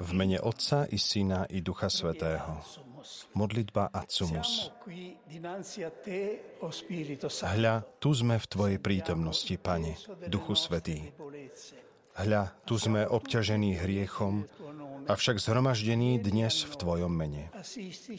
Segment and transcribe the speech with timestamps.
[0.00, 2.58] V mene Otca i Syna i Ducha Svetého.
[3.38, 4.74] Modlitba Atsumus.
[7.46, 9.94] Hľa, tu sme v Tvojej prítomnosti, Pane,
[10.26, 11.14] Duchu Svetý.
[12.16, 14.48] Hľa, tu sme obťažení hriechom,
[15.06, 17.52] avšak zhromaždení dnes v Tvojom mene.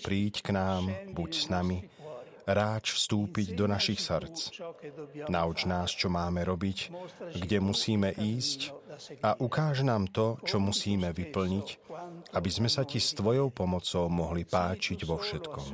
[0.05, 1.83] Príď k nám, buď s nami,
[2.47, 4.55] ráč vstúpiť do našich srdc.
[5.27, 6.89] Nauč nás, čo máme robiť,
[7.35, 8.71] kde musíme ísť
[9.21, 11.67] a ukáž nám to, čo musíme vyplniť,
[12.33, 15.67] aby sme sa Ti s Tvojou pomocou mohli páčiť vo všetkom.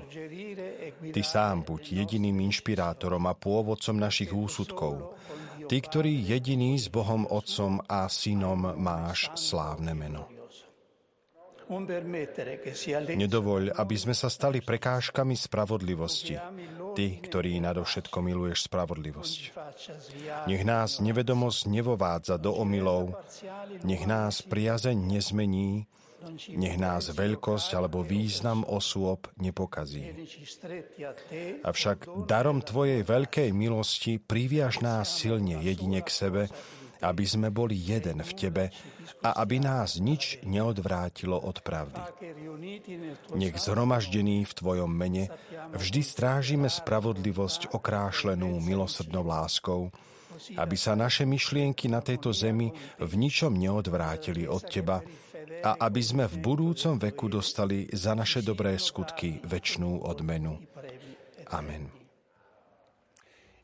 [1.14, 5.16] Ty sám buď jediným inšpirátorom a pôvodcom našich úsudkov.
[5.64, 10.33] Ty, ktorý jediný s Bohom Otcom a Synom máš slávne meno.
[13.14, 16.36] Nedovoľ, aby sme sa stali prekážkami spravodlivosti.
[16.94, 19.39] Ty, ktorý nadovšetko miluješ spravodlivosť.
[20.45, 23.17] Nech nás nevedomosť nevovádza do omylov,
[23.81, 25.89] nech nás priazeň nezmení,
[26.55, 30.08] nech nás veľkosť alebo význam osôb nepokazí.
[31.66, 36.44] Avšak darom Tvojej veľkej milosti priviaž nás silne jedine k sebe,
[37.04, 38.66] aby sme boli jeden v Tebe
[39.20, 42.00] a aby nás nič neodvrátilo od pravdy.
[43.36, 45.28] Nech zhromaždený v Tvojom mene
[45.76, 49.92] vždy strážime spravodlivosť okrášlenú milosrdnou láskou,
[50.58, 55.04] aby sa naše myšlienky na tejto zemi v ničom neodvrátili od Teba
[55.64, 60.58] a aby sme v budúcom veku dostali za naše dobré skutky väčšnú odmenu.
[61.54, 62.04] Amen.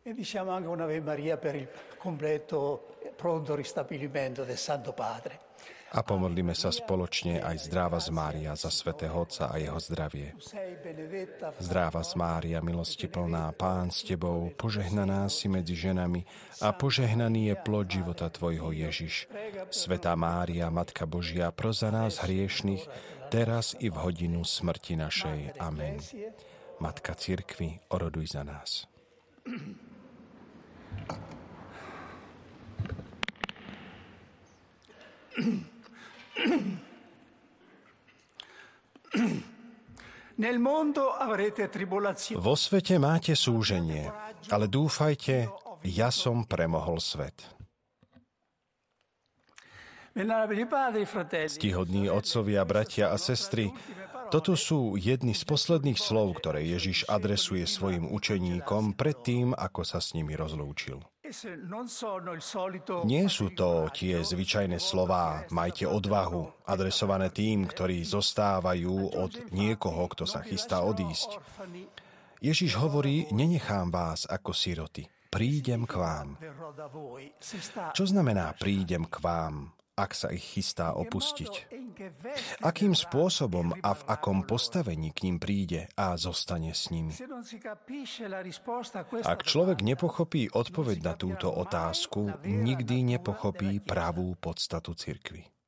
[0.09, 1.67] E diciamo anche un'Ave Maria per il
[1.99, 2.95] completo
[5.89, 10.37] A pomodlíme sa spoločne aj zdráva z Mária za svätého Otca a jeho zdravie.
[11.57, 16.29] Zdráva z Mária, milosti plná, Pán s Tebou, požehnaná si medzi ženami
[16.61, 19.25] a požehnaný je plod života Tvojho Ježiš.
[19.73, 22.85] Svetá Mária, Matka Božia, pro za nás hriešných,
[23.33, 25.57] teraz i v hodinu smrti našej.
[25.57, 25.97] Amen.
[26.77, 28.85] Matka Cirkvi, oroduj za nás.
[42.39, 44.07] Vo svete máte súženie,
[44.47, 45.51] ale dúfajte,
[45.83, 47.43] ja som premohol svet.
[51.47, 53.71] Stihodní otcovia, bratia a sestry,
[54.29, 60.13] toto sú jedny z posledných slov, ktoré Ježiš adresuje svojim učeníkom predtým, ako sa s
[60.13, 61.01] nimi rozlúčil.
[63.05, 70.25] Nie sú to tie zvyčajné slová majte odvahu, adresované tým, ktorí zostávajú od niekoho, kto
[70.25, 71.37] sa chystá odísť.
[72.39, 76.39] Ježiš hovorí, nenechám vás ako siroty, prídem k vám.
[77.93, 79.75] Čo znamená prídem k vám?
[79.99, 81.67] Ak sa ich chystá opustiť?
[82.63, 87.11] Akým spôsobom a v akom postavení k ním príde a zostane s nimi?
[89.27, 95.58] Ak človek nepochopí odpoveď na túto otázku, nikdy nepochopí pravú podstatu cirkvy.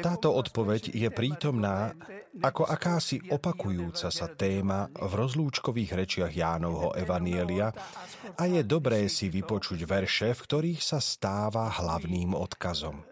[0.00, 1.92] Táto odpoveď je prítomná
[2.40, 7.68] ako akási opakujúca sa téma v rozlúčkových rečiach Jánovho Evanielia
[8.32, 13.04] a je dobré si vypočuť verše, v ktorých sa stáva hlavným odkazom.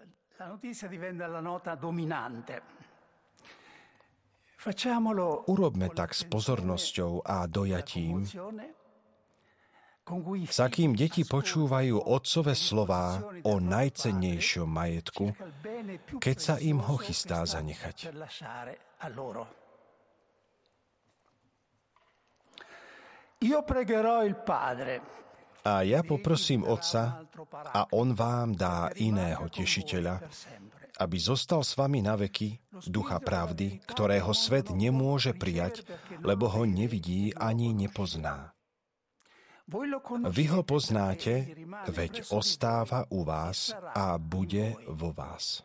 [5.44, 8.24] Urobme tak s pozornosťou a dojatím,
[10.50, 15.32] s akým deti počúvajú otcové slová o najcennejšom majetku,
[16.18, 18.10] keď sa im ho chystá zanechať.
[25.64, 27.24] A ja poprosím Otca
[27.72, 30.20] a On vám dá iného tešiteľa,
[31.00, 35.88] aby zostal s vami na veky, ducha pravdy, ktorého svet nemôže prijať,
[36.20, 38.52] lebo ho nevidí ani nepozná.
[40.26, 41.46] Vy ho poznáte,
[41.86, 45.62] veď ostáva u vás a bude vo vás.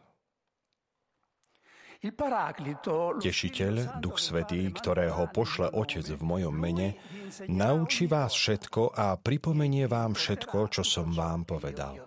[3.18, 7.02] Tešiteľ, Duch Svetý, ktorého pošle Otec v mojom mene,
[7.50, 12.05] naučí vás všetko a pripomenie vám všetko, čo som vám povedal.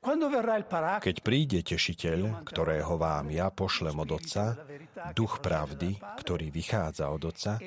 [0.00, 4.56] Keď príde tešiteľ, ktorého vám ja pošlem od Otca,
[5.12, 7.60] duch pravdy, ktorý vychádza od Otca,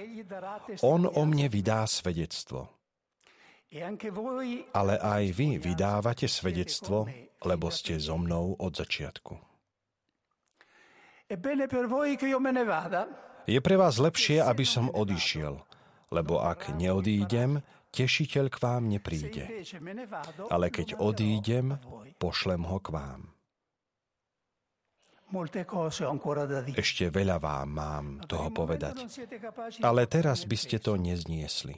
[0.82, 2.74] on o mne vydá svedectvo.
[4.74, 7.06] Ale aj vy vydávate svedectvo,
[7.46, 9.34] lebo ste so mnou od začiatku.
[13.44, 15.54] Je pre vás lepšie, aby som odišiel,
[16.10, 17.62] lebo ak neodídem,
[17.94, 19.46] tešiteľ k vám nepríde.
[20.50, 21.78] Ale keď odídem,
[22.18, 23.22] pošlem ho k vám.
[26.78, 29.02] Ešte veľa vám mám toho povedať,
[29.82, 31.74] ale teraz by ste to nezniesli.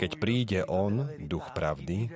[0.00, 2.08] Keď príde On, duch pravdy,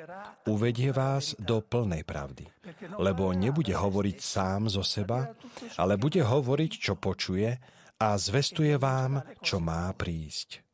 [0.49, 2.49] uvedie vás do plnej pravdy.
[2.97, 5.29] Lebo nebude hovoriť sám zo seba,
[5.76, 7.53] ale bude hovoriť, čo počuje
[8.00, 10.70] a zvestuje vám, čo má prísť.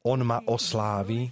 [0.00, 1.28] On ma oslávi,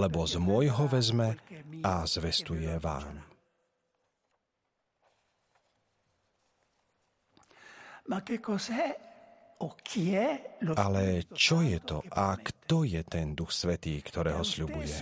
[0.00, 1.36] lebo z môjho vezme
[1.84, 3.20] a zvestuje vám.
[10.76, 14.96] Ale čo je to a kto je ten Duch Svetý, ktorého sľubuje?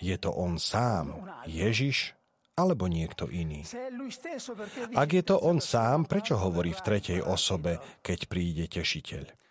[0.00, 2.16] Je to On sám, Ježiš,
[2.56, 3.64] alebo niekto iný?
[4.96, 9.45] Ak je to On sám, prečo hovorí v tretej osobe, keď príde tešiteľ?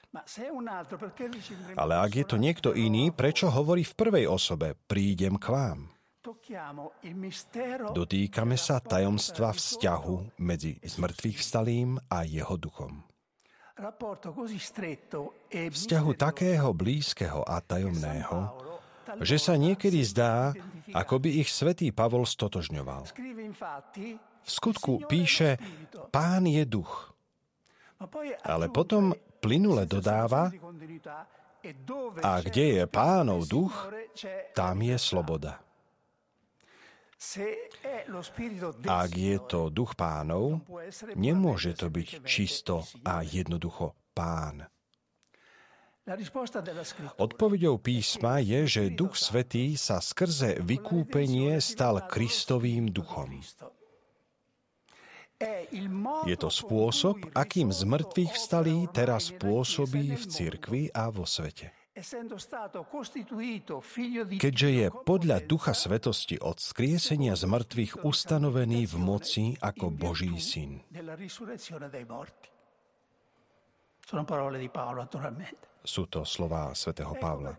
[1.75, 5.79] Ale ak je to niekto iný, prečo hovorí v prvej osobe, prídem k vám?
[7.93, 13.05] Dotýkame sa tajomstva vzťahu medzi zmrtvých vstalým a jeho duchom.
[15.51, 18.39] E Vzťahu takého blízkeho a tajomného,
[19.21, 20.55] že sa niekedy zdá,
[20.95, 23.03] ako by ich svätý Pavol stotožňoval.
[24.45, 25.61] V skutku píše,
[26.09, 27.13] pán je duch.
[28.47, 29.13] Ale potom
[29.45, 30.49] plynule dodáva,
[32.25, 33.93] a kde je pánov duch,
[34.57, 35.61] tam je sloboda.
[38.85, 40.61] Ak je to duch pánov,
[41.17, 44.65] nemôže to byť čisto a jednoducho pán.
[47.17, 53.41] Odpovedou písma je, že Duch Svetý sa skrze vykúpenie stal Kristovým duchom.
[56.25, 61.71] Je to spôsob, akým z mŕtvych vstalý teraz pôsobí v cirkvi a vo svete.
[64.35, 70.83] Keďže je podľa Ducha Svetosti od skriesenia z mŕtvych ustanovený v moci ako Boží syn.
[75.85, 77.55] Sú to slová svätého Pavla.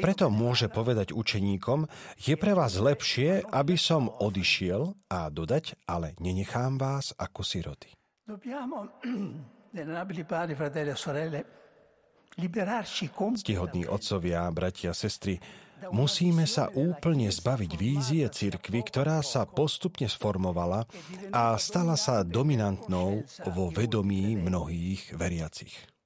[0.00, 1.84] Preto môže povedať učeníkom,
[2.16, 7.92] je pre vás lepšie, aby som odišiel a dodať, ale nenechám vás ako siroty.
[13.42, 15.36] Ctihodní otcovia, bratia sestry,
[15.90, 20.86] musíme sa úplne zbaviť vízie cirkvy, ktorá sa postupne sformovala
[21.34, 25.97] a stala sa dominantnou vo vedomí mnohých veriacich.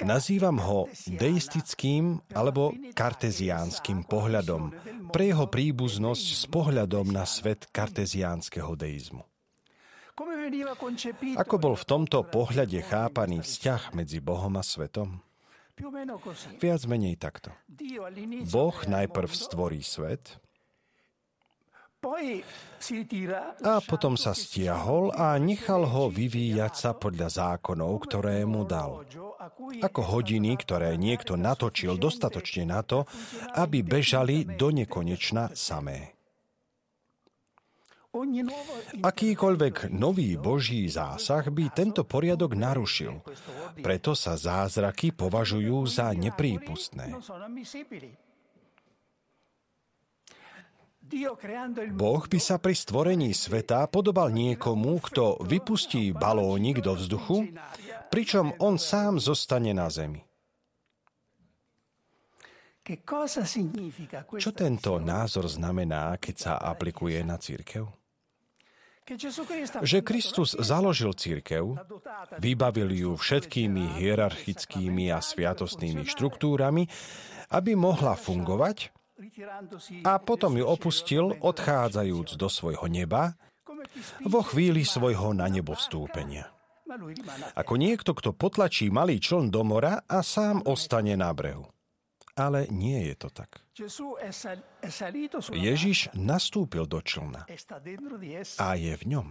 [0.00, 4.62] Nazývam ho deistickým alebo karteziánskym pohľadom
[5.12, 9.20] pre jeho príbuznosť s pohľadom na svet karteziánskeho deizmu.
[11.36, 15.20] Ako bol v tomto pohľade chápaný vzťah medzi Bohom a svetom?
[16.56, 17.52] Viac menej takto.
[18.48, 20.40] Boh najprv stvorí svet,
[23.66, 29.02] a potom sa stiahol a nechal ho vyvíjať sa podľa zákonov, ktoré mu dal.
[29.82, 33.08] Ako hodiny, ktoré niekto natočil dostatočne na to,
[33.58, 36.16] aby bežali do nekonečna samé.
[39.04, 43.20] Akýkoľvek nový Boží zásah by tento poriadok narušil.
[43.84, 47.12] Preto sa zázraky považujú za neprípustné.
[51.94, 57.50] Boh by sa pri stvorení sveta podobal niekomu, kto vypustí balónik do vzduchu,
[58.10, 60.22] pričom on sám zostane na zemi.
[64.38, 67.90] Čo tento názor znamená, keď sa aplikuje na církev?
[69.86, 71.78] že Kristus založil církev,
[72.42, 76.90] vybavil ju všetkými hierarchickými a sviatostnými štruktúrami,
[77.54, 78.95] aby mohla fungovať
[80.04, 83.32] a potom ju opustil, odchádzajúc do svojho neba,
[84.24, 86.52] vo chvíli svojho na nebo vstúpenia.
[87.58, 91.66] Ako niekto, kto potlačí malý čln do mora a sám ostane na brehu.
[92.36, 93.64] Ale nie je to tak.
[95.56, 97.48] Ježiš nastúpil do člna
[98.60, 99.28] a je v ňom.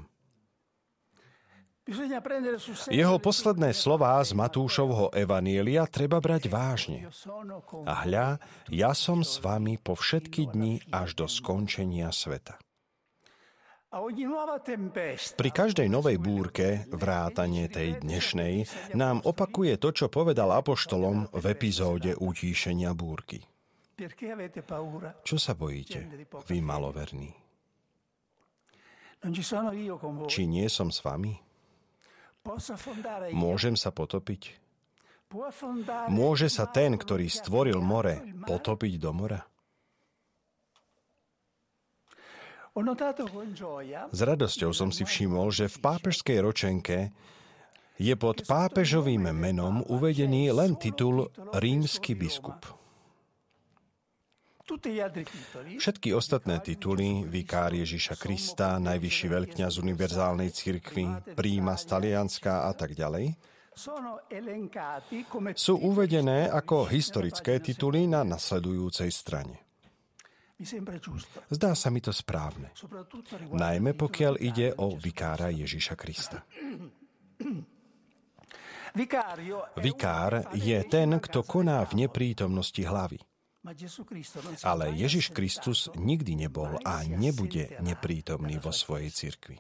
[2.90, 7.06] Jeho posledné slová z Matúšovho evanielia treba brať vážne.
[7.86, 8.42] A hľa,
[8.74, 12.58] ja som s vami po všetky dni až do skončenia sveta.
[15.38, 18.66] Pri každej novej búrke, vrátanie tej dnešnej,
[18.98, 23.46] nám opakuje to, čo povedal apoštolom v epizóde utíšenia búrky.
[25.22, 26.02] Čo sa bojíte,
[26.50, 27.30] vy maloverní?
[30.28, 31.45] Či nie som s vami?
[33.34, 34.62] Môžem sa potopiť?
[36.14, 39.42] Môže sa ten, ktorý stvoril more, potopiť do mora?
[44.12, 47.16] S radosťou som si všimol, že v pápežskej ročenke
[47.96, 52.85] je pod pápežovým menom uvedený len titul rímsky biskup.
[55.78, 62.98] Všetky ostatné tituly, vikár Ježiša Krista, najvyšší veľkňaz univerzálnej cirkvi, príjma z Talianska a tak
[62.98, 63.38] ďalej,
[65.54, 69.62] sú uvedené ako historické tituly na nasledujúcej strane.
[71.52, 72.72] Zdá sa mi to správne,
[73.52, 76.42] najmä pokiaľ ide o vikára Ježiša Krista.
[79.76, 83.20] Vikár je ten, kto koná v neprítomnosti hlavy.
[84.62, 89.58] Ale Ježiš Kristus nikdy nebol a nebude neprítomný vo svojej cirkvi.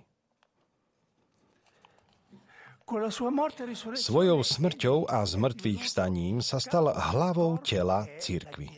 [3.97, 8.69] Svojou smrťou a zmrtvých vstaním sa stal hlavou tela cirkvy.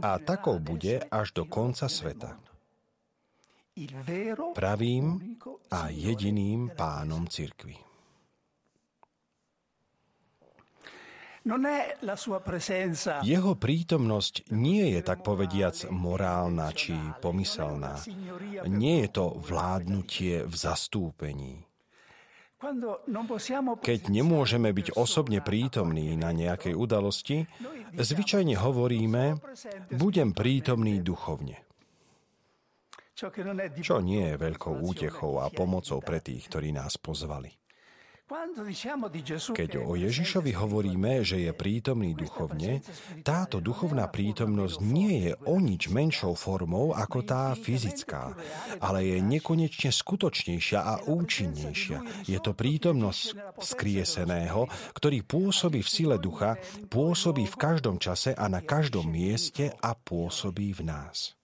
[0.00, 2.40] A takou bude až do konca sveta.
[4.56, 5.36] Pravým
[5.68, 7.89] a jediným pánom cirkvy.
[13.24, 16.92] Jeho prítomnosť nie je tak povediac morálna či
[17.24, 17.96] pomyselná.
[18.68, 21.64] Nie je to vládnutie v zastúpení.
[23.80, 27.48] Keď nemôžeme byť osobne prítomní na nejakej udalosti,
[27.96, 29.40] zvyčajne hovoríme,
[29.96, 31.56] budem prítomný duchovne.
[33.16, 37.59] Čo nie je veľkou útechou a pomocou pre tých, ktorí nás pozvali.
[39.50, 42.78] Keď o Ježišovi hovoríme, že je prítomný duchovne,
[43.26, 48.38] táto duchovná prítomnosť nie je o nič menšou formou ako tá fyzická,
[48.78, 52.30] ale je nekonečne skutočnejšia a účinnejšia.
[52.30, 56.54] Je to prítomnosť skrieseného, ktorý pôsobí v sile ducha,
[56.86, 61.39] pôsobí v každom čase a na každom mieste a pôsobí v nás.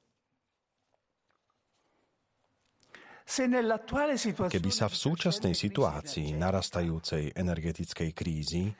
[3.26, 8.71] Keby sa v súčasnej situácii narastajúcej energetickej krízy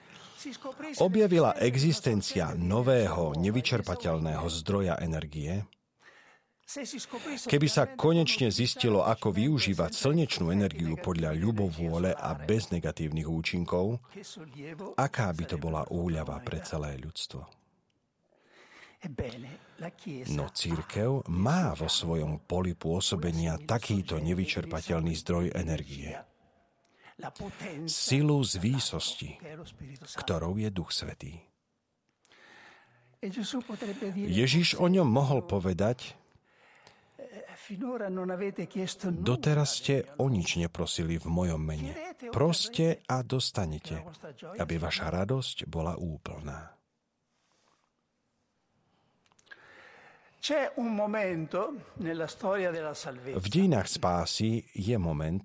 [1.03, 5.67] objavila existencia nového nevyčerpateľného zdroja energie,
[7.47, 14.03] Keby sa konečne zistilo, ako využívať slnečnú energiu podľa ľubovôle a bez negatívnych účinkov,
[14.99, 17.47] aká by to bola úľava pre celé ľudstvo.
[20.33, 26.17] No církev má vo svojom poli pôsobenia takýto nevyčerpateľný zdroj energie.
[27.89, 29.41] Silu z výsosti,
[30.17, 31.41] ktorou je Duch Svetý.
[34.13, 36.13] Ježiš o ňom mohol povedať,
[39.11, 41.91] Doteraz ste o nič neprosili v mojom mene.
[42.31, 44.07] Proste a dostanete,
[44.55, 46.76] aby vaša radosť bola úplná.
[53.35, 55.43] V dejinách spásy je moment,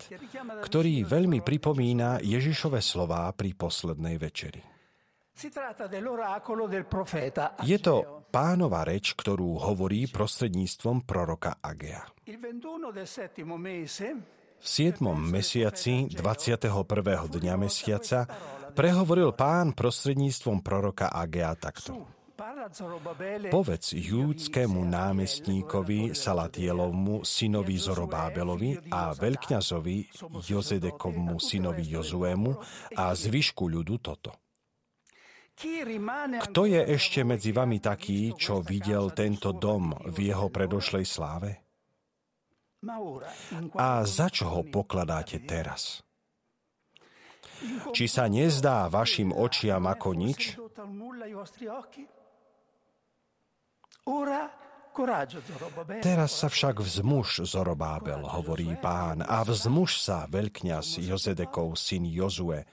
[0.63, 4.63] ktorý veľmi pripomína Ježišove slová pri poslednej večeri.
[7.67, 7.95] Je to
[8.31, 12.07] pánova reč, ktorú hovorí prostredníctvom proroka Agea.
[14.63, 15.03] V 7.
[15.19, 16.71] mesiaci 21.
[17.27, 18.31] dňa mesiaca
[18.71, 22.22] prehovoril pán prostredníctvom proroka Agea takto.
[23.53, 29.97] Povedz júdskému námestníkovi Salatielovmu synovi Zorobábelovi a veľkňazovi
[30.41, 32.57] Jozedekovmu synovi Jozuemu
[32.97, 34.33] a zvyšku ľudu toto.
[36.43, 41.51] Kto je ešte medzi vami taký, čo videl tento dom v jeho predošlej sláve?
[43.79, 46.03] A za čo ho pokladáte teraz?
[47.95, 50.59] Či sa nezdá vašim očiam ako nič?
[56.05, 62.69] Teraz sa však vzmuž Zorobábel, hovorí pán, a vzmuž sa veľkňaz Jozedekov syn Jozue.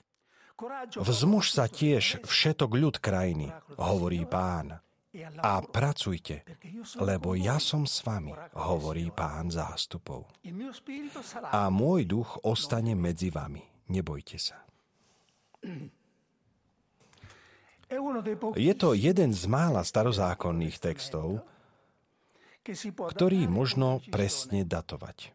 [0.99, 3.47] Vzmuž sa tiež všetok ľud krajiny,
[3.79, 4.83] hovorí pán,
[5.39, 6.45] a pracujte,
[6.99, 10.29] lebo ja som s vami, hovorí pán zástupov.
[11.49, 14.59] A môj duch ostane medzi vami, nebojte sa.
[18.53, 21.41] Je to jeden z mála starozákonných textov,
[22.85, 25.33] ktorý možno presne datovať.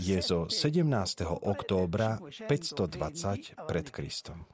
[0.00, 0.84] Je zo 17.
[1.24, 4.48] októbra 520 pred Kristom.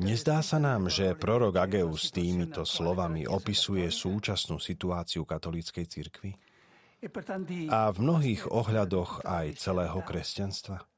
[0.00, 6.32] Nezdá sa nám, že prorok Ageus týmito slovami opisuje súčasnú situáciu katolíckej cirkvi
[7.68, 10.95] a v mnohých ohľadoch aj celého kresťanstva.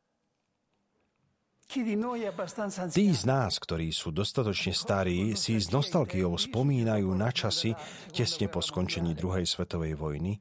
[1.68, 7.76] Tí z nás, ktorí sú dostatočne starí, si s nostalgiou spomínajú na časy
[8.08, 10.40] tesne po skončení druhej svetovej vojny,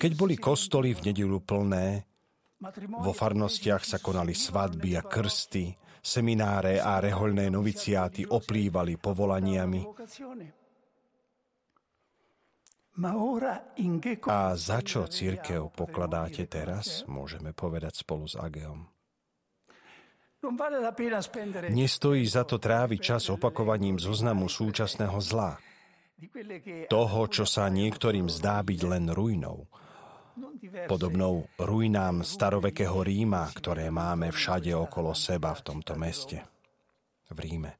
[0.00, 2.08] keď boli kostoly v nedelu plné,
[2.96, 5.68] vo farnostiach sa konali svadby a krsty,
[6.00, 9.84] semináre a rehoľné noviciáty oplývali povolaniami.
[14.26, 18.97] A za čo církev pokladáte teraz, môžeme povedať spolu s Ageom.
[21.68, 25.60] Nestojí za to tráviť čas opakovaním zoznamu súčasného zla.
[26.90, 29.70] Toho, čo sa niektorým zdá byť len ruinou.
[30.90, 36.42] Podobnou ruinám starovekého Ríma, ktoré máme všade okolo seba v tomto meste.
[37.30, 37.78] V Ríme.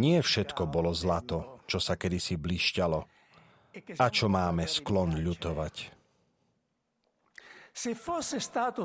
[0.00, 3.00] Nie všetko bolo zlato, čo sa kedysi blišťalo
[4.00, 5.99] a čo máme sklon ľutovať.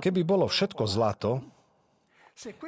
[0.01, 1.42] Keby bolo všetko zlato,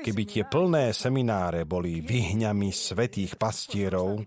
[0.02, 4.24] keby tie plné semináre boli vyhňami svetých pastierov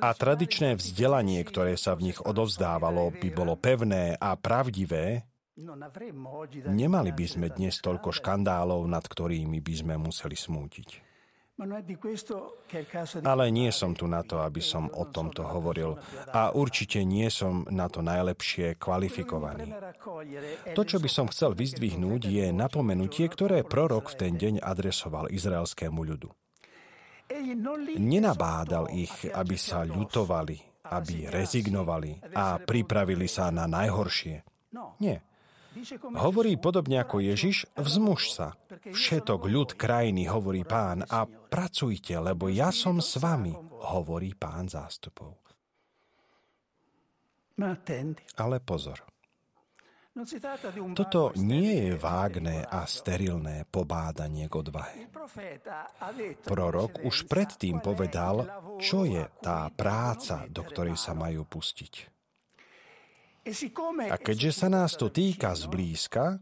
[0.00, 5.26] a tradičné vzdelanie, ktoré sa v nich odovzdávalo, by bolo pevné a pravdivé,
[6.70, 11.09] nemali by sme dnes toľko škandálov, nad ktorými by sme museli smútiť.
[13.20, 16.00] Ale nie som tu na to, aby som o tomto hovoril
[16.32, 19.68] a určite nie som na to najlepšie kvalifikovaný.
[20.72, 26.00] To, čo by som chcel vyzdvihnúť, je napomenutie, ktoré prorok v ten deň adresoval izraelskému
[26.00, 26.32] ľudu.
[28.00, 34.42] Nenabádal ich, aby sa ľutovali, aby rezignovali a pripravili sa na najhoršie.
[34.98, 35.29] Nie.
[36.18, 38.48] Hovorí podobne ako Ježiš, vzmuž sa.
[38.90, 43.54] Všetok ľud krajiny, hovorí pán, a pracujte, lebo ja som s vami,
[43.86, 45.38] hovorí pán zástupov.
[48.34, 48.98] Ale pozor.
[50.98, 55.06] Toto nie je vágne a sterilné pobádanie k odvahe.
[56.42, 58.42] Prorok už predtým povedal,
[58.82, 62.19] čo je tá práca, do ktorej sa majú pustiť.
[64.10, 66.38] A keďže sa nás to týka zblízka,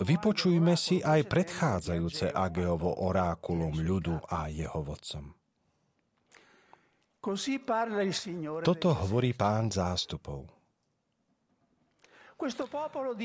[0.00, 5.36] vypočujme si aj predchádzajúce Ageovo orákulum ľudu a jeho vodcom.
[8.64, 10.48] Toto hovorí pán zástupov.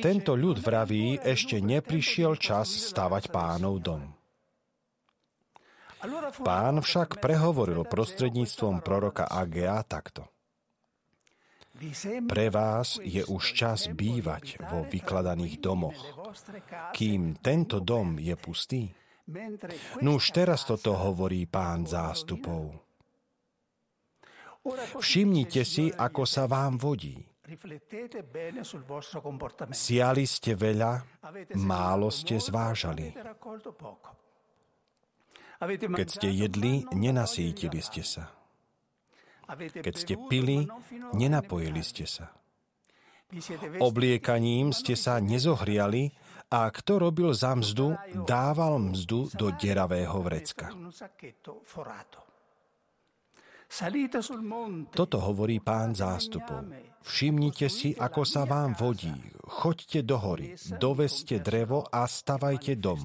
[0.04, 4.04] Tento ľud vraví, ešte neprišiel čas stavať pánov dom.
[6.44, 10.35] Pán však prehovoril prostredníctvom proroka Agea takto.
[12.26, 16.00] Pre vás je už čas bývať vo vykladaných domoch,
[16.96, 18.90] kým tento dom je pustý.
[20.06, 22.86] No už teraz toto hovorí pán zástupov.
[24.98, 27.22] Všimnite si, ako sa vám vodí.
[29.70, 30.92] Siali ste veľa,
[31.62, 33.14] málo ste zvážali.
[35.70, 38.45] Keď ste jedli, nenasítili ste sa.
[39.82, 40.66] Keď ste pili,
[41.14, 42.34] nenapojili ste sa.
[43.82, 46.14] Obliekaním ste sa nezohriali
[46.54, 50.70] a kto robil za mzdu, dával mzdu do deravého vrecka.
[54.94, 56.70] Toto hovorí pán zástupov.
[57.02, 59.14] Všimnite si, ako sa vám vodí.
[59.46, 63.02] Choďte do hory, doveste drevo a stavajte dom.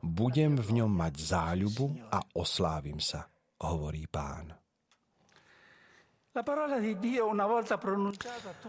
[0.00, 3.28] Budem v ňom mať záľubu a oslávim sa,
[3.62, 4.67] hovorí pán.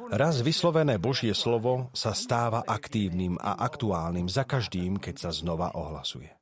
[0.10, 6.34] Raz vyslovené Božie slovo sa stáva aktívnym a aktuálnym za každým, keď sa znova ohlasuje.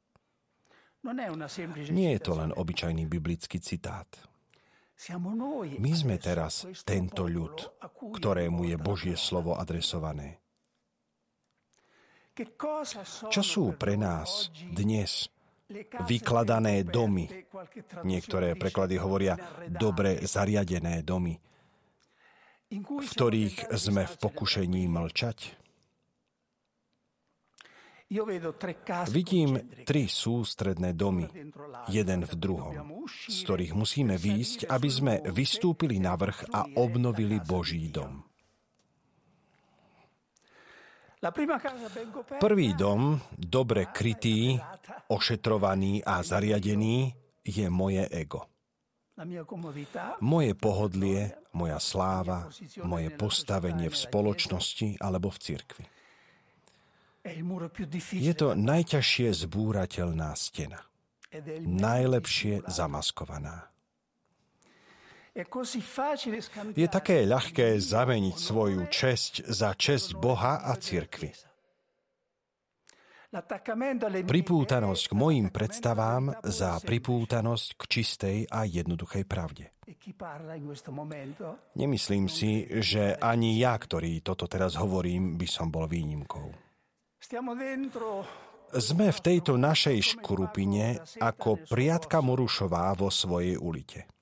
[1.91, 4.07] Nie je to len obyčajný biblický citát.
[5.77, 7.55] My sme teraz tento ľud,
[8.17, 10.41] ktorému je Božie slovo adresované.
[13.29, 15.29] Čo sú pre nás dnes
[16.07, 17.27] vykladané domy.
[18.03, 19.35] Niektoré preklady hovoria
[19.67, 21.35] dobre zariadené domy,
[22.71, 25.67] v ktorých sme v pokušení mlčať.
[29.11, 31.27] Vidím tri sústredné domy,
[31.91, 37.91] jeden v druhom, z ktorých musíme výjsť, aby sme vystúpili na vrch a obnovili Boží
[37.91, 38.26] dom.
[42.39, 44.59] Prvý dom, dobre krytý,
[45.11, 47.11] ošetrovaný a zariadený,
[47.47, 48.47] je moje ego.
[50.21, 52.45] Moje pohodlie, moja sláva,
[52.85, 55.85] moje postavenie v spoločnosti alebo v cirkvi.
[58.13, 60.79] Je to najťažšie zbúrateľná stena.
[61.65, 63.67] Najlepšie zamaskovaná.
[66.73, 71.29] Je také ľahké zameniť svoju česť za česť Boha a cirkvi.
[74.23, 79.75] Pripútanosť k mojim predstavám za pripútanosť k čistej a jednoduchej pravde.
[79.85, 79.93] E
[81.75, 86.49] Nemyslím si, že ani ja, ktorý toto teraz hovorím, by som bol výnimkou.
[88.67, 94.16] Sme v tejto našej škrupine ako priatka Morušová vo svojej ulite.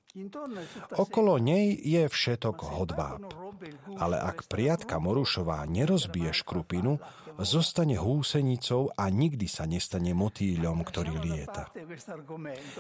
[0.96, 3.28] Okolo nej je všetok hodváb.
[4.00, 7.04] Ale ak priatka Morušová nerozbije škrupinu,
[7.44, 11.68] zostane húsenicou a nikdy sa nestane motýľom, ktorý lieta.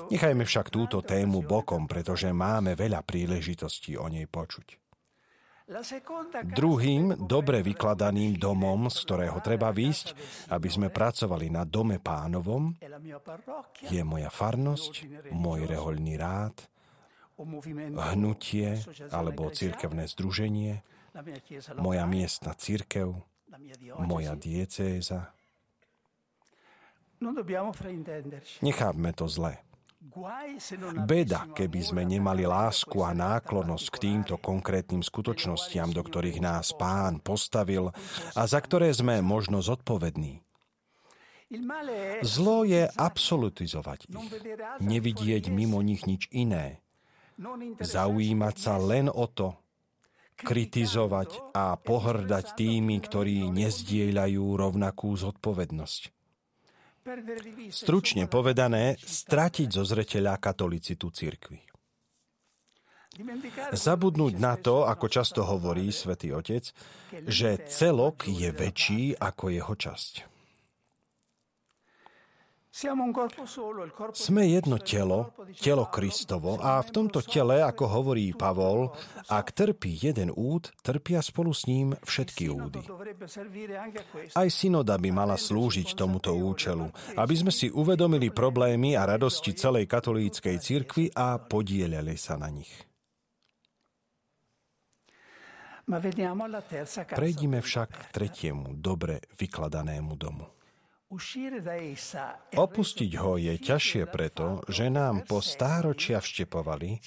[0.08, 4.80] Nechajme však túto tému bokom, pretože máme veľa príležitostí o nej počuť.
[6.46, 10.08] Druhým dobre vykladaným domom, z ktorého treba výjsť,
[10.54, 12.70] aby sme pracovali na dome pánovom,
[13.90, 14.94] je moja farnosť,
[15.34, 16.70] môj rehoľný rád,
[18.14, 18.80] hnutie
[19.12, 20.84] alebo církevné združenie,
[21.80, 23.16] moja miestna církev,
[24.00, 25.36] moja diecéza.
[28.60, 29.66] Nechápme to zle.
[31.10, 37.18] Beda, keby sme nemali lásku a náklonosť k týmto konkrétnym skutočnostiam, do ktorých nás pán
[37.26, 37.90] postavil
[38.38, 40.46] a za ktoré sme možno zodpovední.
[42.22, 44.10] Zlo je absolutizovať.
[44.10, 44.34] Ich,
[44.82, 46.85] nevidieť mimo nich nič iné,
[47.82, 49.56] zaujímať sa len o to,
[50.36, 56.02] kritizovať a pohrdať tými, ktorí nezdieľajú rovnakú zodpovednosť.
[57.70, 61.62] Stručne povedané, stratiť zo zreteľa katolicitu cirkvi.
[63.72, 66.68] Zabudnúť na to, ako často hovorí svätý Otec,
[67.24, 70.35] že celok je väčší ako jeho časť.
[74.12, 78.92] Sme jedno telo, telo Kristovo a v tomto tele, ako hovorí Pavol,
[79.32, 82.84] ak trpí jeden úd, trpia spolu s ním všetky údy.
[84.36, 89.88] Aj synoda by mala slúžiť tomuto účelu, aby sme si uvedomili problémy a radosti celej
[89.88, 92.76] katolíckej cirkvi a podielali sa na nich.
[97.08, 100.55] Prejdime však k tretiemu, dobre vykladanému domu.
[102.56, 106.98] Opustiť ho je ťažšie preto, že nám po stáročia vštepovali,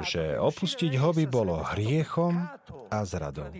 [0.00, 2.40] že opustiť ho by bolo hriechom
[2.88, 3.52] a zradou.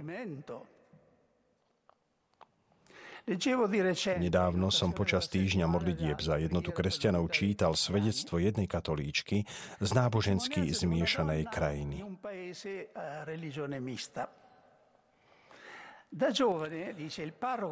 [4.19, 9.47] Nedávno som počas týždňa modlitieb za jednotu kresťanov čítal svedectvo jednej katolíčky
[9.79, 12.03] z nábožensky zmiešanej krajiny.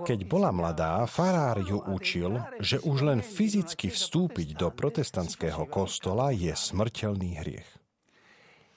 [0.01, 6.49] Keď bola mladá, farár ju učil, že už len fyzicky vstúpiť do protestantského kostola je
[6.57, 7.69] smrteľný hriech.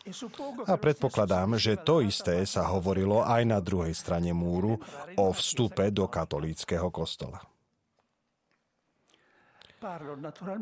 [0.04, 0.12] E
[0.68, 4.76] A predpokladám, že to isté sa hovorilo aj na druhej strane múru
[5.16, 7.40] o vstupe do katolíckého kostola.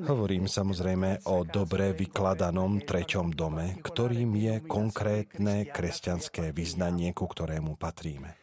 [0.06, 8.41] Hovorím samozrejme o dobre vykladanom treťom dome, ktorým je konkrétne kresťanské vyznanie, ku ktorému patríme.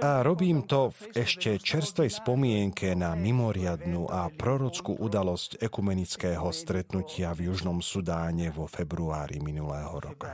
[0.00, 7.52] A robím to v ešte čerstvej spomienke na mimoriadnú a prorockú udalosť ekumenického stretnutia v
[7.52, 10.32] Južnom Sudáne vo februári minulého roka.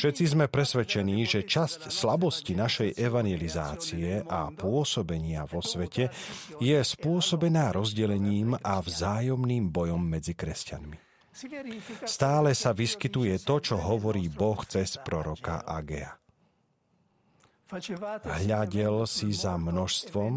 [0.00, 6.08] Všetci sme presvedčení, že časť slabosti našej evangelizácie a pôsobenia vo svete
[6.56, 11.09] je spôsobená rozdelením a vzájomným bojom medzi kresťanmi.
[12.04, 16.20] Stále sa vyskytuje to, čo hovorí Boh cez proroka Agea.
[18.26, 20.32] Hľadel si za množstvom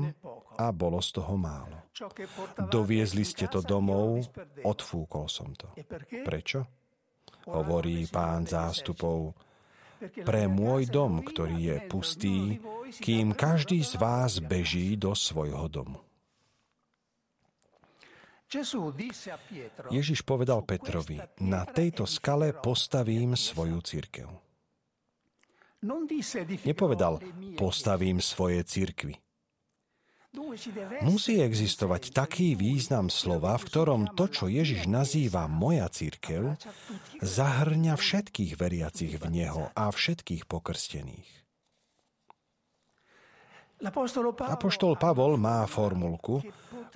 [0.53, 1.89] a bolo z toho málo.
[2.69, 4.21] Doviezli ste to domov,
[4.61, 5.73] odfúkol som to.
[6.21, 6.61] Prečo?
[7.49, 9.33] Hovorí pán zástupov.
[10.03, 12.37] Pre môj dom, ktorý je pustý,
[13.01, 15.97] kým každý z vás beží do svojho domu.
[19.89, 24.27] Ježiš povedal Petrovi, na tejto skale postavím svoju církev.
[26.63, 27.19] Nepovedal,
[27.59, 29.19] postavím svoje církvy.
[31.05, 36.57] Musí existovať taký význam slova, v ktorom to, čo Ježiš nazýva moja církev,
[37.21, 41.42] zahrňa všetkých veriacich v Neho a všetkých pokrstených.
[43.83, 46.39] Apoštol Pavol má formulku,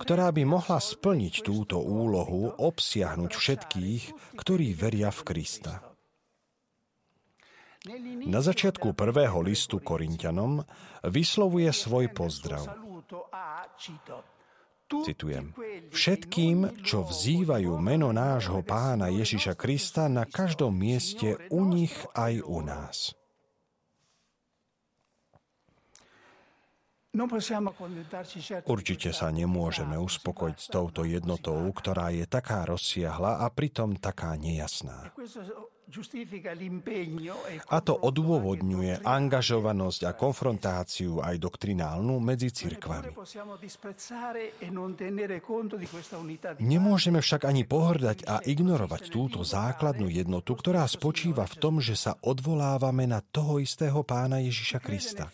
[0.00, 4.02] ktorá by mohla splniť túto úlohu, obsiahnuť všetkých,
[4.40, 5.84] ktorí veria v Krista.
[8.26, 10.66] Na začiatku prvého listu Korintianom
[11.06, 12.66] vyslovuje svoj pozdrav.
[14.88, 15.52] Citujem.
[15.92, 22.58] Všetkým, čo vzývajú meno nášho pána Ježiša Krista na každom mieste u nich aj u
[22.64, 23.12] nás.
[28.68, 35.10] Určite sa nemôžeme uspokojiť s touto jednotou, ktorá je taká rozsiahla a pritom taká nejasná.
[37.72, 43.16] A to odôvodňuje angažovanosť a konfrontáciu aj doktrinálnu medzi cirkvami.
[46.60, 52.20] Nemôžeme však ani pohrdať a ignorovať túto základnú jednotu, ktorá spočíva v tom, že sa
[52.20, 55.32] odvolávame na toho istého pána Ježiša Krista.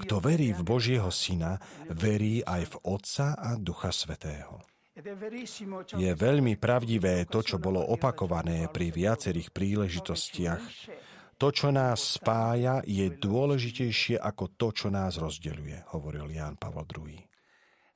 [0.00, 1.60] Kto verí v Božieho Syna,
[1.92, 4.64] verí aj v Otca a Ducha Svetého.
[5.96, 10.64] Je veľmi pravdivé to, čo bolo opakované pri viacerých príležitostiach.
[11.40, 17.29] To, čo nás spája, je dôležitejšie ako to, čo nás rozdeľuje, hovoril Ján Pavel II.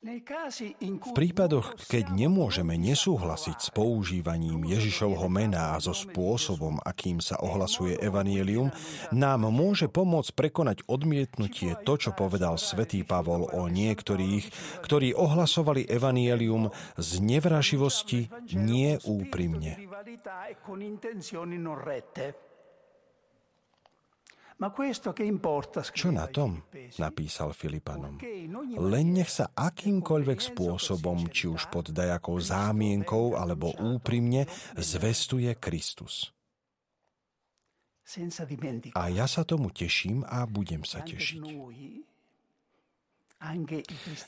[0.04, 7.96] V prípadoch, keď nemôžeme nesúhlasiť s používaním Ježišovho mena a so spôsobom, akým sa ohlasuje
[7.96, 8.68] Evangelium,
[9.16, 14.44] nám môže pomôcť prekonať odmietnutie to, čo povedal svätý Pavol o niektorých,
[14.84, 16.68] ktorí ohlasovali Evangelium
[17.00, 19.80] z nevraživosti nie úprimne.
[25.94, 26.62] Čo na tom?
[26.98, 28.22] napísal Filipanom.
[28.78, 34.46] Len nech sa akýmkoľvek spôsobom, či už pod dajakou zámienkou alebo úprimne,
[34.78, 36.30] zvestuje Kristus.
[38.94, 41.40] A ja sa tomu teším a budem sa tešiť.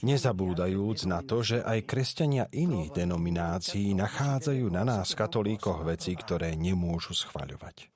[0.04, 7.16] Nezabúdajúc na to, že aj kresťania iných denominácií nachádzajú na nás katolíkoch veci, ktoré nemôžu
[7.16, 7.95] schvaľovať.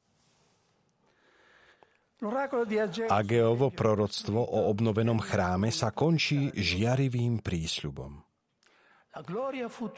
[3.08, 8.20] Ageovo proroctvo o obnovenom chráme sa končí žiarivým prísľubom.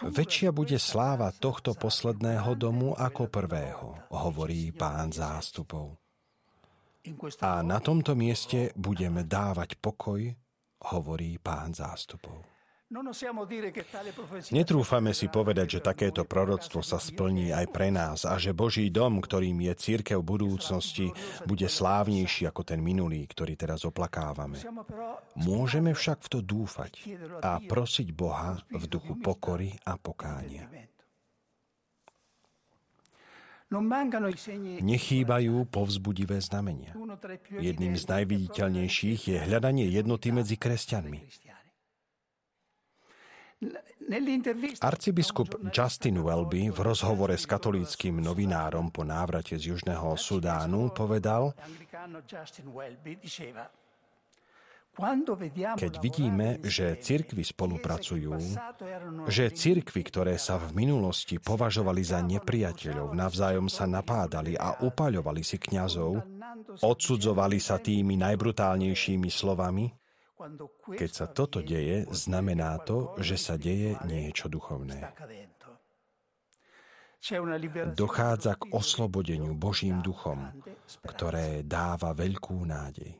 [0.08, 5.98] Väčšia bude sláva tohto posledného domu ako prvého, hovorí pán zástupov.
[7.42, 10.22] A na tomto mieste budeme dávať pokoj,
[10.94, 12.51] hovorí pán zástupov.
[14.52, 19.24] Netrúfame si povedať, že takéto proroctvo sa splní aj pre nás a že Boží dom,
[19.24, 21.08] ktorým je církev budúcnosti,
[21.48, 24.60] bude slávnejší ako ten minulý, ktorý teraz oplakávame.
[25.40, 26.92] Môžeme však v to dúfať
[27.40, 30.68] a prosiť Boha v duchu pokory a pokánia.
[34.84, 36.92] Nechýbajú povzbudivé znamenia.
[37.56, 41.24] Jedným z najviditeľnejších je hľadanie jednoty medzi kresťanmi.
[44.82, 51.54] Arcibiskup Justin Welby v rozhovore s katolíckým novinárom po návrate z Južného Sudánu povedal,
[55.78, 58.36] keď vidíme, že cirkvy spolupracujú,
[59.24, 65.56] že cirkvy, ktoré sa v minulosti považovali za nepriateľov, navzájom sa napádali a upaľovali si
[65.56, 66.20] kňazov,
[66.84, 70.01] odsudzovali sa tými najbrutálnejšími slovami,
[70.98, 75.12] keď sa toto deje, znamená to, že sa deje niečo duchovné.
[77.94, 80.50] Dochádza k oslobodeniu Božím duchom,
[81.06, 83.14] ktoré dáva veľkú nádej.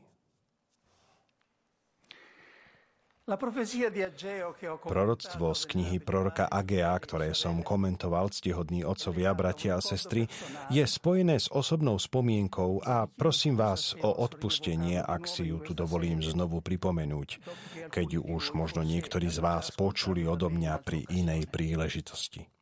[4.83, 10.27] Proroctvo z knihy proroka Agea, ktoré som komentoval, ctihodní otcovia, bratia a sestry,
[10.67, 16.19] je spojené s osobnou spomienkou a prosím vás o odpustenie, ak si ju tu dovolím
[16.19, 17.39] znovu pripomenúť,
[17.87, 22.52] keď ju už možno niektorí z vás počuli odo mňa pri inej príležitosti.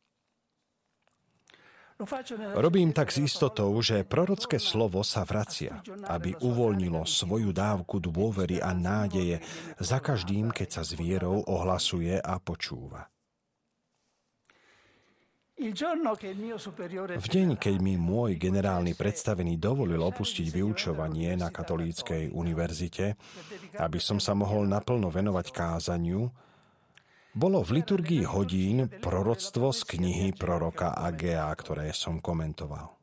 [2.58, 8.74] Robím tak s istotou, že prorocké slovo sa vracia, aby uvoľnilo svoju dávku dôvery a
[8.74, 9.40] nádeje
[9.78, 13.12] za každým, keď sa s vierou ohlasuje a počúva.
[17.22, 23.14] V deň, keď mi môj generálny predstavený dovolil opustiť vyučovanie na katolíckej univerzite,
[23.78, 26.26] aby som sa mohol naplno venovať kázaniu,
[27.32, 33.02] bolo v liturgii hodín proroctvo z knihy proroka Agea, ktoré som komentoval.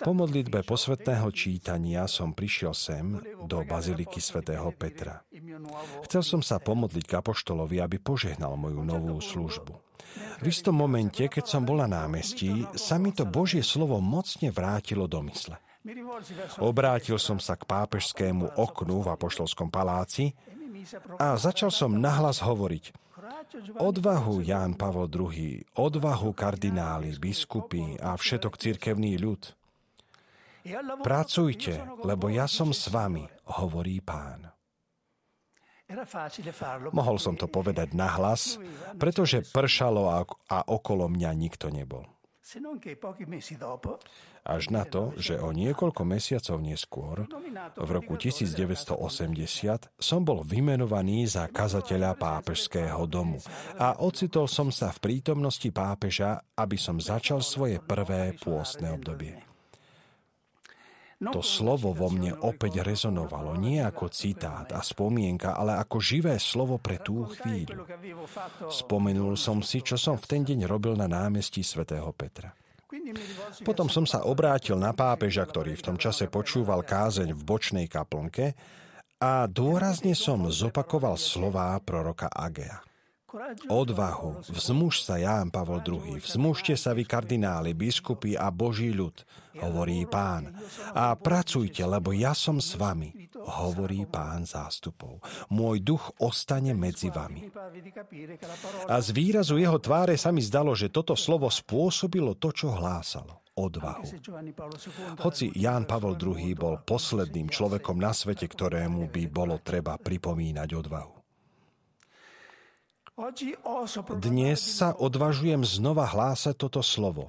[0.00, 3.12] Po modlitbe posvetného čítania som prišiel sem
[3.44, 5.20] do baziliky svätého Petra.
[6.08, 9.76] Chcel som sa pomodliť k apoštolovi, aby požehnal moju novú službu.
[10.40, 15.04] V istom momente, keď som bol na námestí, sa mi to Božie slovo mocne vrátilo
[15.04, 15.60] do mysle.
[16.58, 20.32] Obrátil som sa k pápežskému oknu v Apoštolskom paláci
[21.18, 23.08] a začal som nahlas hovoriť.
[23.78, 29.42] Odvahu Ján Pavol II, odvahu kardináli, biskupy a všetok cirkevný ľud.
[31.00, 34.52] Pracujte, lebo ja som s vami, hovorí pán.
[36.92, 38.60] Mohol som to povedať nahlas,
[39.00, 42.04] pretože pršalo a, okolo mňa nikto nebol.
[44.48, 47.28] Až na to, že o niekoľko mesiacov neskôr,
[47.76, 53.36] v roku 1980, som bol vymenovaný za kazateľa pápežského domu
[53.76, 59.47] a ocitol som sa v prítomnosti pápeža, aby som začal svoje prvé pôstne obdobie.
[61.18, 66.78] To slovo vo mne opäť rezonovalo, nie ako citát a spomienka, ale ako živé slovo
[66.78, 67.82] pre tú chvíľu.
[68.70, 72.54] Spomenul som si, čo som v ten deň robil na námestí svätého Petra.
[73.66, 78.54] Potom som sa obrátil na pápeža, ktorý v tom čase počúval kázeň v bočnej kaplnke
[79.18, 82.87] a dôrazne som zopakoval slová proroka Agea.
[83.68, 89.20] Odvahu, vzmuž sa Ján Pavol II, vzmužte sa vy kardináli, biskupy a Boží ľud,
[89.60, 90.56] hovorí pán.
[90.96, 95.20] A pracujte, lebo ja som s vami, hovorí pán zástupov.
[95.52, 97.52] Môj duch ostane medzi vami.
[98.88, 103.44] A z výrazu jeho tváre sa mi zdalo, že toto slovo spôsobilo to, čo hlásalo
[103.58, 104.06] odvahu.
[105.18, 111.17] Hoci Ján Pavol II bol posledným človekom na svete, ktorému by bolo treba pripomínať odvahu.
[114.22, 117.26] Dnes sa odvažujem znova hlásať toto slovo.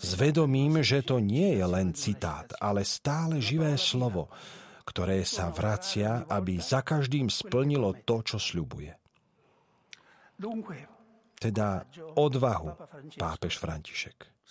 [0.00, 4.32] Zvedomím, že to nie je len citát, ale stále živé slovo,
[4.88, 8.96] ktoré sa vracia, aby za každým splnilo to, čo sľubuje.
[11.36, 11.84] Teda
[12.16, 12.80] odvahu,
[13.20, 14.48] pápež František.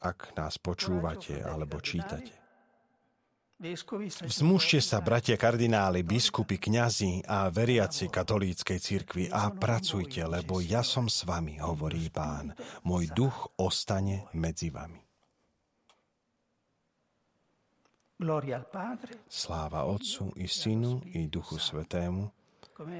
[0.00, 2.39] Ak nás počúvate alebo čítate.
[3.60, 11.12] Vzmužte sa, bratia kardináli, biskupy, kňazi a veriaci katolíckej cirkvi a pracujte, lebo ja som
[11.12, 12.56] s vami, hovorí pán.
[12.88, 15.04] Môj duch ostane medzi vami.
[19.28, 22.32] Sláva Otcu i Synu i Duchu Svetému,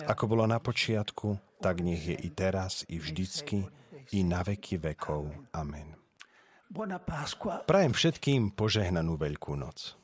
[0.05, 3.65] ako bolo na počiatku, tak nech je i teraz, i vždycky,
[4.13, 5.29] i na veky vekov.
[5.57, 5.97] Amen.
[7.65, 10.00] Prajem všetkým požehnanú Veľkú noc.